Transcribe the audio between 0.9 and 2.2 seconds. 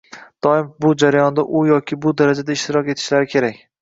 jarayonda u yoki bu